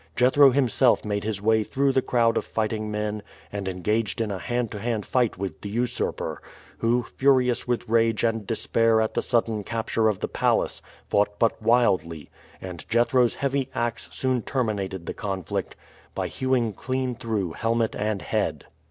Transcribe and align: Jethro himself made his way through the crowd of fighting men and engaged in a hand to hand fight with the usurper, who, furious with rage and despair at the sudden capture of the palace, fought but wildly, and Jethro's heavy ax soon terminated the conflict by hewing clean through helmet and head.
Jethro 0.15 0.49
himself 0.49 1.05
made 1.05 1.23
his 1.23 1.43
way 1.43 1.63
through 1.63 1.91
the 1.91 2.01
crowd 2.01 2.35
of 2.35 2.43
fighting 2.43 2.89
men 2.89 3.21
and 3.51 3.67
engaged 3.67 4.19
in 4.19 4.31
a 4.31 4.39
hand 4.39 4.71
to 4.71 4.79
hand 4.79 5.05
fight 5.05 5.37
with 5.37 5.61
the 5.61 5.69
usurper, 5.69 6.41
who, 6.79 7.03
furious 7.03 7.67
with 7.67 7.87
rage 7.87 8.23
and 8.23 8.47
despair 8.47 8.99
at 8.99 9.13
the 9.13 9.21
sudden 9.21 9.63
capture 9.63 10.07
of 10.07 10.17
the 10.19 10.27
palace, 10.27 10.81
fought 11.07 11.37
but 11.37 11.61
wildly, 11.61 12.31
and 12.59 12.89
Jethro's 12.89 13.35
heavy 13.35 13.69
ax 13.75 14.09
soon 14.11 14.41
terminated 14.41 15.05
the 15.05 15.13
conflict 15.13 15.75
by 16.15 16.27
hewing 16.27 16.73
clean 16.73 17.13
through 17.13 17.51
helmet 17.51 17.95
and 17.95 18.23
head. 18.23 18.65